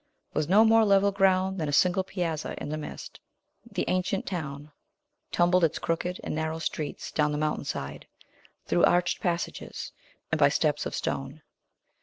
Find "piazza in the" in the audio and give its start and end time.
2.03-2.77